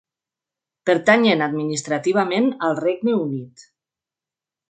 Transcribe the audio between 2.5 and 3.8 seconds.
al Regne Unit.